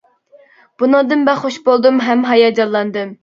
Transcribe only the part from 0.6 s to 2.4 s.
بۇنىڭدىن بەك خۇش بولدۇم ھەم